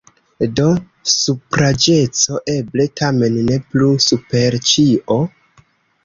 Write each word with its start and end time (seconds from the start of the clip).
Do 0.59 0.63
supraĵeco 1.15 2.39
eble 2.53 2.87
tamen 3.01 3.35
ne 3.51 3.59
plu 3.75 3.91
super 4.05 4.57
ĉio? 4.71 5.19